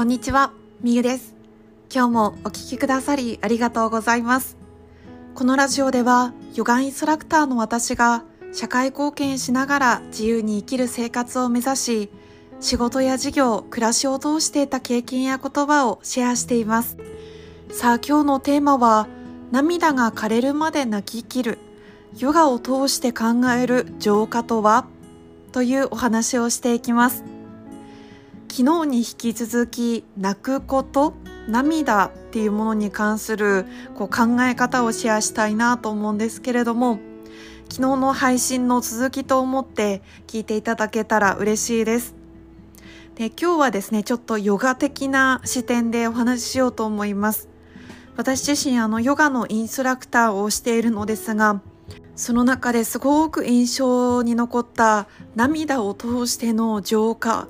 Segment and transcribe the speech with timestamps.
[0.00, 1.34] こんにちは、みゆです。
[1.94, 4.56] 今日もお聴きくださりありがとうございます。
[5.34, 8.24] このラジオでは、ヨガインストラクターの私が
[8.54, 12.10] 社会貢献しながら自由に生きる生活を目指し、
[12.60, 16.96] 仕事や事業、暮らしを通して得た経験や言葉をシェアしています。
[17.70, 19.06] さあ今日のテーマは、
[19.50, 21.58] 涙が枯れるまで泣き切る、
[22.16, 24.86] ヨガを通して考える浄化とは？
[25.52, 27.22] というお話をしていきます。
[28.50, 31.14] 昨日に引き続き泣くこと
[31.46, 33.64] 涙っていうものに関する
[33.94, 36.98] こう考え方をシェアしたいなと思うんですけれども
[37.70, 42.16] 昨日の配信の続きと思って聞いていただけたら嬉しいです。
[43.14, 47.48] で今日はですねちょっとヨガ的な視点でお話ししようと思います。
[48.16, 51.62] 私自身あのヨガのインストラクターをしているのですが
[52.16, 55.06] その中ですごく印象に残った
[55.36, 57.46] 涙を通しての浄化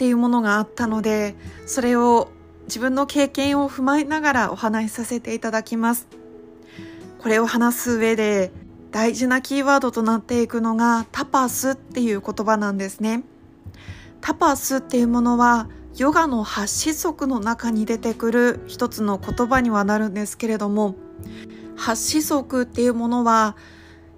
[0.00, 1.34] っていうものがあったので
[1.66, 2.30] それを
[2.64, 6.08] 自分の経験を踏まえながらお話しさせていただきます。
[7.18, 8.50] これを話す上で
[8.92, 13.24] 大事なキーワードとなっていくのがタパスっていう言葉なんですね。
[14.22, 20.94] タパスっていうものはヨガの8子則の中に出てくる一つの言葉にはなるんですけれども
[21.76, 23.54] 8子則っていうものは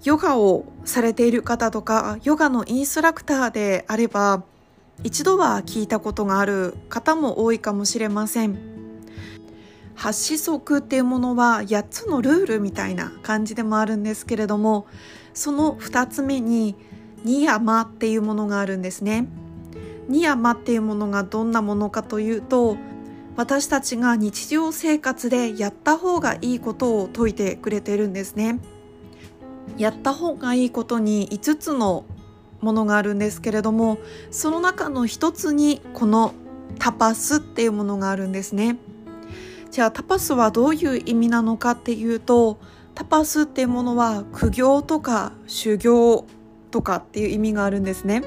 [0.04, 4.44] ヨガをされている方とかヨガのインストラクターであれば
[5.04, 8.72] 一度は聞いたことがある方も多いかもしれません。
[9.94, 14.86] 八子則っていうものは8つのルールみたいな感じでもあるんですけれども
[15.34, 16.74] その2つ目に
[17.24, 19.28] ニヤマっていうものがあるんですね。
[20.08, 22.76] ニヤマっていうものがどんなものかというと
[23.36, 28.58] 私たちが日常生活でやった方がいいことを説いてくれてるんですね。
[29.78, 32.04] やった方がいいことに5つの
[32.62, 33.98] ものがあるんですけれども
[34.30, 36.32] その中の一つにこの
[36.78, 38.78] タパスっていうものがあるんですね。
[39.70, 42.58] じゃあタパスはどういう意味なのかっていうと
[42.94, 46.26] タパスっていうものは苦行とか修行
[46.70, 48.22] とかっていう意味があるんですね。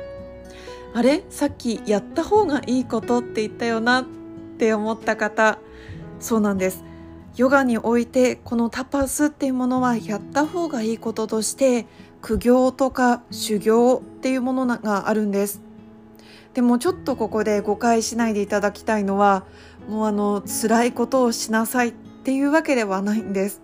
[0.94, 1.24] あれ？
[1.30, 4.06] さっきやった方がいいことって言ったよなっ
[4.58, 5.60] て思った方
[6.20, 6.84] そうなんです。
[7.36, 11.86] ヨガにおいてこのタパスっていうものはやった方がいいこととして
[12.26, 15.62] 苦行とか修行っていうものがあるんです。
[16.56, 19.44] でもちょっとここで誤解しないでいただきたいのは
[19.88, 23.62] もうあの辛いことをしなさいっていうわけではないんです。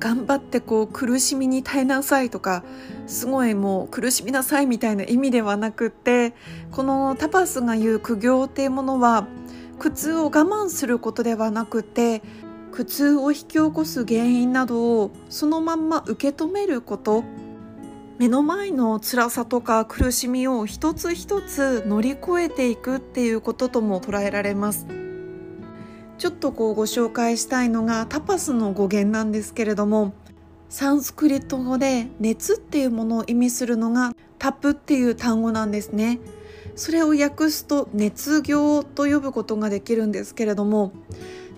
[0.00, 2.64] 頑張ってこう苦しみに耐えなさいとか
[3.06, 6.34] すごいもう苦しみなさいみたいな意味ではなくって
[6.72, 9.28] このタパスが言う苦行っていうものは
[9.78, 12.22] 苦痛を我慢することではなくて
[12.72, 17.22] 苦痛を引き起こす原因などをそのまんま受け止めること。
[18.22, 24.86] 目の前の辛さとか苦しみを一つ一つ乗り越えていくっていうこととも捉えられます。
[26.18, 30.14] ちょっとこうご紹介したいのがタパスの語源なんですけれども
[30.68, 36.20] サンスクリット語で熱っていうものを意味するのがタプっていう単語なんですね。
[36.76, 40.92] それを訳すと熱行と呼ぶことができるんですけれども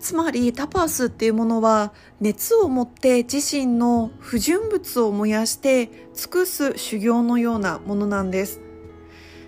[0.00, 8.60] つまりタパスっていうものは熱を持って自身の不純物を燃やして尽くす修行のようなものなんです。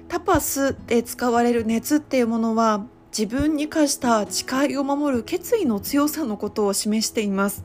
[0.09, 2.87] タパスで使われる熱っていうものは
[3.17, 7.65] 自分に課した誓いを守る決意の強さのことを示しています。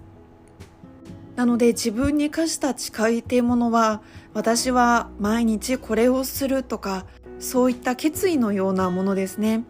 [1.35, 4.01] なので自分に課した誓いっていうものは
[4.33, 7.05] 私は毎日これをするとか
[7.39, 9.63] そういった決意のようなものですね。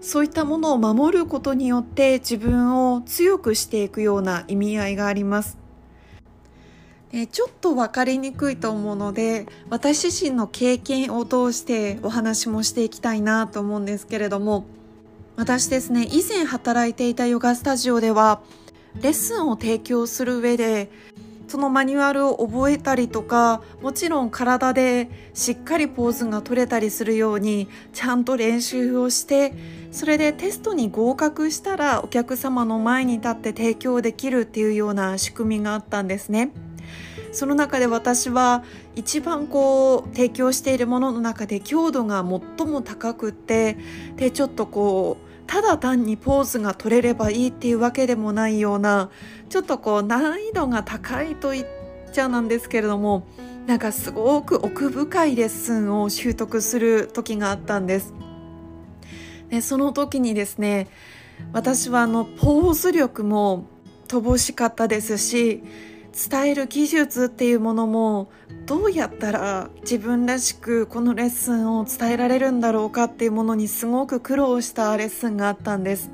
[0.00, 5.58] そういったものを守ることによって自分を強くしていくような意味合いがあります。
[7.10, 14.66] でちょっと分かりにくいと思うので私自身の経験を通してお話もしていきたいなと思うんですけれども
[15.36, 18.42] 私ですね以前働いていたヨガスタジオでは
[19.00, 20.90] レッスンを提供する上で
[21.48, 29.54] そのマニュアルを覚えたりとかもちろん体でしっかりポーズが取れたりするようにちゃんと練習をして
[29.90, 36.50] それでテストに合格したらお客様の前に立って提供できるっていうような仕組みがあったんですね。
[37.32, 38.64] その中で私は
[38.96, 42.24] 一番こう提供しているものの中で強度が
[42.56, 43.76] 最も高くって
[44.16, 49.10] でちょっとこうただ単にポーズが取れればいいっていうわけでもないような
[49.48, 51.66] ちょっとこう難易度が高いと言っ
[52.12, 53.26] ちゃなんですけれども
[53.66, 58.14] なんかすごく奥深いレッスンを習得する時があったんです。
[59.48, 60.88] でその時にですね
[61.52, 63.66] 私はあのポーズ力も
[64.06, 65.62] 乏しかったですし
[66.18, 68.28] 伝える技術っていうものも
[68.66, 76.10] どうやったら自分らしくこのレッスンを伝えられるんだろうかっていうものにすごく苦労したレッスンがあったんです。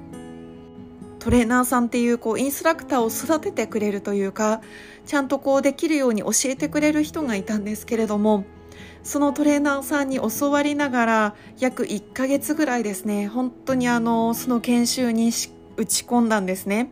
[1.21, 4.61] トレーナーさんっていうこうインストラクターを育ててくれるというか
[5.06, 8.45] ちゃんとこうできるように教えてくれる人がいたんですけれども
[9.03, 15.31] そのトレーナーさんに教わりながら約1ヶ月ぐらいですね本当にあのその研修に
[15.79, 16.91] 打ち込んだんですね。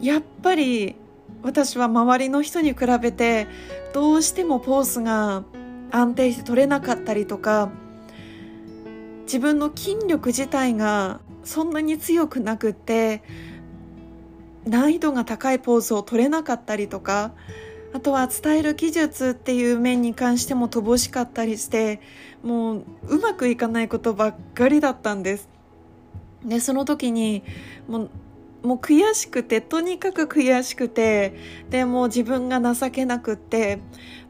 [0.00, 0.96] やっぱり
[1.46, 3.46] 私は周りの人に比べて
[3.94, 5.44] どうしてもポーズが
[5.92, 7.70] 安定して取れなかったりとか
[9.22, 13.22] 自分の筋力自体がそんなに強くなくって
[14.66, 17.30] 難易度が高いポーズを取れなかったりとか
[17.94, 22.00] あとは伝える技術っていう面に関しても乏しかったりして
[22.42, 25.48] もううまくいかないことばっかりだったんです。
[26.44, 27.44] でその時に
[27.88, 28.10] もう
[28.66, 31.34] もう悔しくてとにかく悔しくて
[31.70, 33.78] でも自分が情けなくって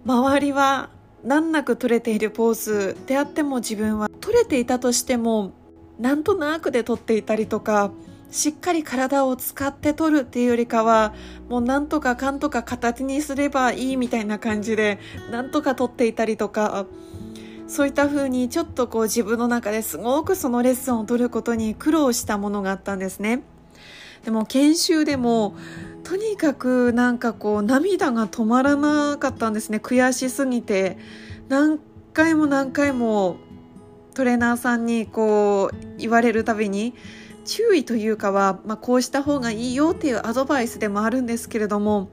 [0.05, 0.91] 周りは
[1.25, 5.53] 難なく取れているポーズであっても自分は取れていたとしても
[5.99, 7.91] なんとなくで取っていたりとか
[8.31, 11.15] しっかり体を使って取るっていうよりかは
[11.49, 14.99] もうなんとかかんとか形にすればいいみたいな感じで
[15.31, 16.85] なんとか取っていたりとか
[17.69, 23.43] そういった風にちょっとこう自分の中ですごくそのレッスンを取ることに苦労したものがあったんですね。
[24.25, 25.57] でも研修でも
[26.03, 29.79] とにかくなんかこう涙が止まらなかったんですね。
[29.79, 30.99] 悔しすぎて。
[31.49, 31.79] 何
[32.13, 33.37] 回も何回も
[34.15, 36.95] トレーナーさんにこう言われるたびに
[37.45, 42.09] 注意というかは、まあ、こうした方がいいよっていうアドバイスでもあるんですけれども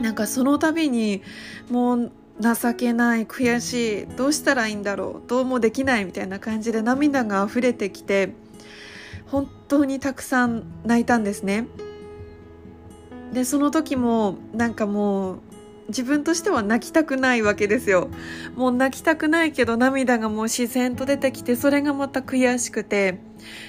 [0.00, 1.22] なんかその度に
[1.70, 8.34] もう情けない悔しいどうしたらいいんだろうどうもできないみたいな感じで涙が溢れてきて
[9.26, 11.68] 本当当にたくさん泣いたんですね。
[13.32, 15.40] でその時もなんかもう
[15.88, 18.08] 自分としては泣きたくないわけですよ。
[18.56, 23.20] もう泣きたくないけど涙がもう自然と出てきてそれがまた悔しくて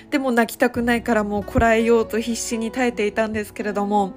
[0.09, 4.13] でも泣きたくないからもうこらえようと必死に耐えていたんですけれども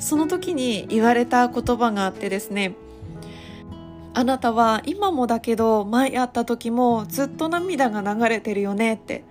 [0.00, 2.74] その時に言われた言葉があってですね
[4.14, 9.24] あなたは今もだけど前会った時もずっと涙が流れてるよねって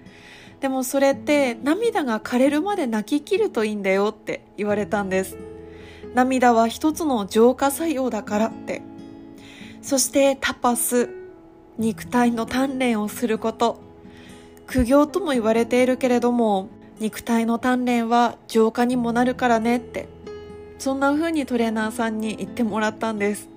[0.61, 5.37] でもそれって涙が枯れるまで泣き切るといいんだよって言われたんです。
[6.13, 8.81] 涙は一つの浄化作用だからって。
[9.81, 11.09] そしてタパス
[11.77, 13.79] 肉体の鍛錬をすること。
[14.67, 16.69] 苦行とも言われているけれども
[16.99, 20.09] 肉体の鍛錬は浄化にもなるからねって。
[20.77, 23.49] そんな風にトレーナーさんに言ってもらったんです。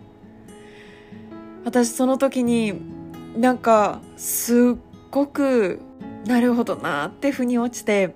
[1.65, 2.81] 私その時に
[3.37, 5.81] なんかすっごく
[6.27, 8.15] なるほどなって腑に落ちて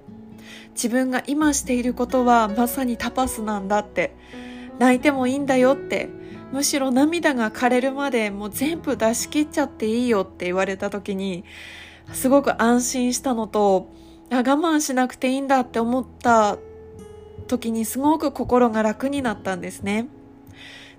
[0.72, 4.14] 自分が今していることはまさにタパスなんだって
[4.78, 6.08] 泣いてもいいんだよって
[6.52, 11.44] むしろ涙が枯れるまでもう全部出し切っちゃっていいよって言われた時に
[12.12, 13.90] すごく安心したのと
[14.30, 16.58] 我慢しなくていいんだって思った
[17.48, 20.08] 時にすごく心が楽になったんですね。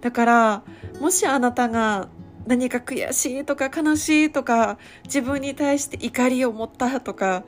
[0.01, 0.63] だから
[1.01, 2.07] もしあなたが
[2.47, 7.43] 何か悔しいとか悲しいとか自分に対して怒りを持ったとか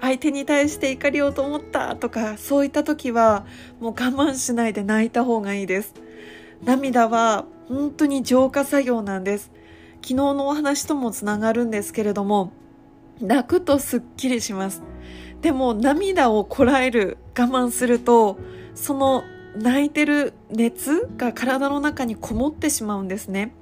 [0.00, 3.46] 相手に対して怒りをと思ったとかそういった時は
[3.80, 5.94] もう我慢しないで泣いた方がいいです。
[6.64, 9.50] 涙は本当に浄化作業なんです。
[9.96, 12.52] 昨日のお話ともつながるんですけれども
[13.20, 14.82] 泣くとすっきりします。
[15.40, 18.38] でも涙をこらえる我慢すると
[18.74, 19.22] その
[19.56, 23.52] 泣いてる熱が体の中にこもってしまうんですね。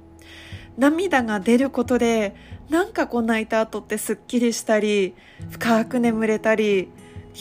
[0.77, 2.35] 涙が出ることで
[2.69, 5.15] なんかこう泣いた後ってすっきりしたり
[5.49, 6.89] 深く眠れたり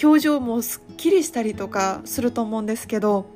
[0.02, 3.26] 表情もすっきりしたりとかすると思うんですけど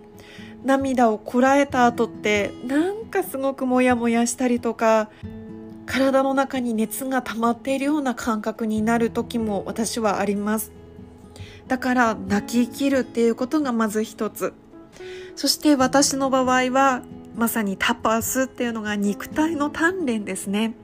[0.64, 5.08] 涙をこらえた後ってなんかすごくモヤモヤしたりとか
[5.86, 10.72] 体の中に熱が溜まっているような感覚になる時も私はあります。
[11.66, 14.52] だから泣き切るっていうことがまず一つ。
[15.34, 17.02] そして私の場合は
[17.38, 20.74] まさにタパスっていうのが肉体の鍛錬ですね。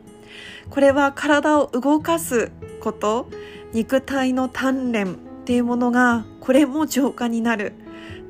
[0.71, 3.29] これは体を動かすこと、
[3.73, 7.73] 肉体の鍛錬っていうものがこれも浄化になる。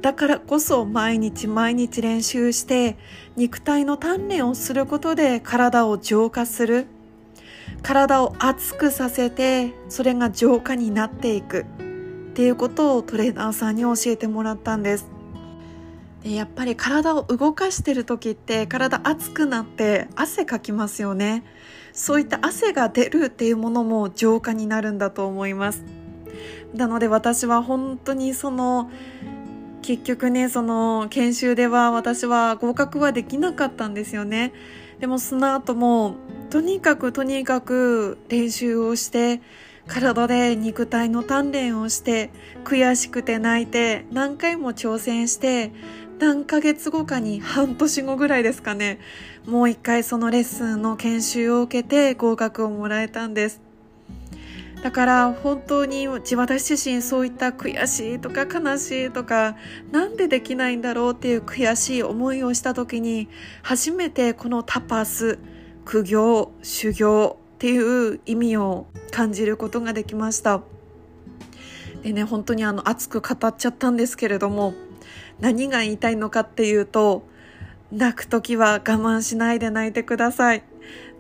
[0.01, 2.97] だからこそ毎日毎日練習して
[3.37, 6.87] 肉体の鍛錬をすることで体を浄化する。
[7.83, 11.65] 体を熱くさせてそれが浄化になっていくっ
[12.33, 15.14] ていうことをトレーナーさんに教えてもらったんです。
[16.25, 21.45] でやっぱり体を動かしてる時って体熱くなって汗かきますよね
[21.93, 25.85] そういった汗が出るっていうものも浄化になるんだと思います
[26.75, 28.91] なので私は本当にその
[29.85, 34.55] 結局ね、その研修では私は合格はできなかったんですよね。
[34.99, 36.17] でもその後も、
[36.49, 39.43] とにかくとにかく練習をして、
[39.87, 42.31] 体で肉体の鍛錬をして、
[42.65, 45.71] 悔しくて泣いて、何回も挑戦して、
[46.19, 48.99] 何ヶ月後かに半年後ぐらいですかね、
[49.47, 53.61] もう一回そのレッスンの研修を受けて合格をもらえたんです。
[54.85, 59.57] だから本当に私自身そういった悔しいとか悲しいとか
[59.91, 63.31] なんでできないんだろうっていう悔しい思いをした時に
[63.63, 65.39] 初めてこのタパス
[65.87, 70.61] 苦行修行っていう意味を感じることができました
[72.03, 74.75] でね本当にあの熱く語っちゃったんですけれども
[75.41, 77.27] 何が言いたいのかっていうと
[77.93, 80.65] 泣く時は我慢しないで泣いてください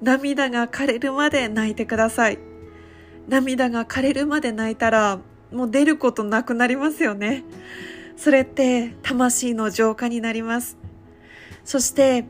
[0.02, 2.38] 涙が枯れるまで泣いてください
[3.28, 5.20] 涙が枯れるまで泣いたら
[5.52, 7.44] もう出ることなくなりますよね。
[8.16, 10.76] それって魂の浄化になります。
[11.64, 12.24] そして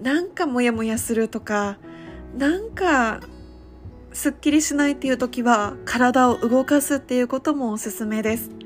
[0.00, 1.78] なんかモヤモヤするとか
[2.36, 3.20] なんか
[4.12, 8.61] すっきりしないっていう時は体を動かすっていうこともおすすめです。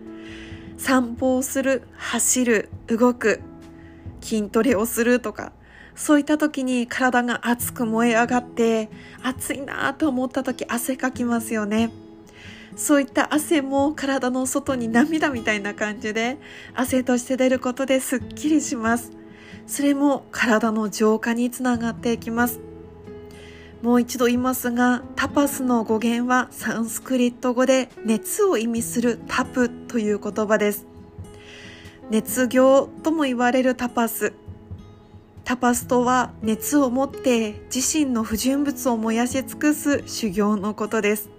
[0.78, 3.40] 散歩をする、走る、動く、
[4.20, 5.52] 筋トレをするとか
[5.96, 8.90] そういった時に体が熱く燃え上がって
[9.22, 11.90] 暑いなと思った時汗かきますよね。
[12.76, 16.36] そういった汗も体の外に涙みたいな感じで
[16.74, 19.12] 汗として出ることですっきりします。
[19.66, 22.60] それも体の浄化につながっていきます。
[23.82, 30.86] もう一度言いますが、タパスの語源はサンスクリット語で熱を意味するタプという言葉です。
[32.10, 34.32] 熱行とも言われるタパス。
[35.44, 41.30] タパスとは熱を持って自身の不純物を燃やし尽くす修行のことです。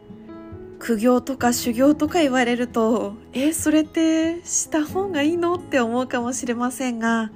[0.79, 5.55] 苦行とか修行とか言われると、え、それってした方がいいの？
[5.55, 7.31] って思うかもしれませんが、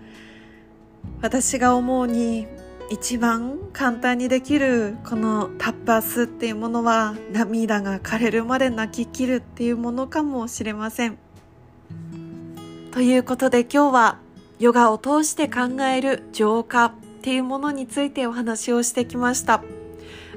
[1.22, 2.48] 私が思うに
[2.92, 11.18] 一番簡単にできるこのタッパスっていうものは涙が枯れるまで泣き切るっていうものかもしれません。
[12.92, 14.20] ということで今日は
[14.60, 19.64] ヨガを通して考える浄化っていうものについてお話をしてきました。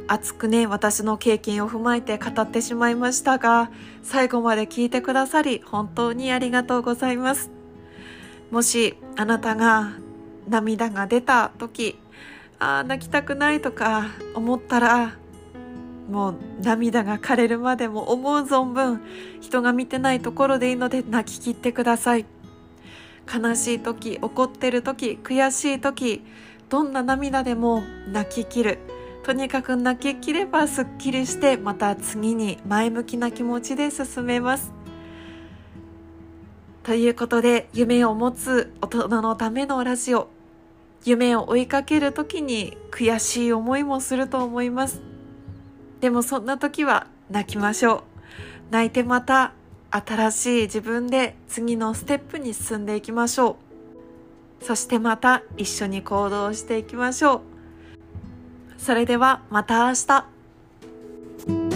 [0.06, 3.68] 熱くね、私の経験を踏まえて語ってしまいましたが、
[4.04, 7.50] 最後まで聞いてくださり、本当にありがとうございます。
[8.52, 9.94] もし、あなたが
[10.49, 11.99] 涙が出た時、
[12.58, 15.16] ああ、泣きたくないとか思ったら、
[16.11, 19.00] もう涙が枯れるまでも思う存分、
[19.40, 22.26] 人が見てないところでいいので泣き切ってください。
[23.32, 26.23] 悲しい時怒ってる時悔しい時
[26.68, 27.82] どんな涙でも
[28.12, 28.78] 泣ききる。
[29.23, 34.73] とにかく泣ききればすっきりしてまた次に前向きな気持ちで進めます。
[36.82, 40.28] ということで夢を持つ大人のためのラジオ。
[41.04, 45.02] 夢を追いかける時に悔しい思いもすると思います
[46.00, 48.02] でもそんな時は泣きましょう
[48.70, 49.52] 泣いてまた
[49.94, 53.56] 新しい自分で次のステップに進んでいきましょ
[54.61, 54.64] う。
[54.64, 57.40] そしてまた一緒に行動していきましょう。
[58.76, 61.74] それではまた明日。